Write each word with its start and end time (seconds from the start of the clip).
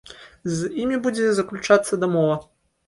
З 0.53 0.69
імі 0.85 0.97
будзе 1.05 1.29
заключацца 1.41 2.03
дамова. 2.07 2.45